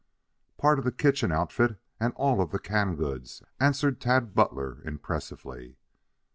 "Part 0.57 0.79
of 0.79 0.85
the 0.85 0.91
kitchen 0.91 1.31
outfit 1.31 1.77
and 1.99 2.11
all 2.15 2.41
of 2.41 2.49
the 2.49 2.57
canned 2.57 2.97
goods," 2.97 3.43
answered 3.59 4.01
Tad 4.01 4.33
Butler 4.33 4.81
impressively. 4.83 5.77